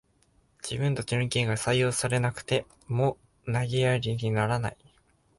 [0.67, 4.77] 自分たちの意見が採用されなくても投げやりにならない